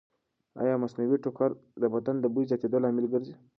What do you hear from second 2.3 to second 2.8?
بوی زیاتېدو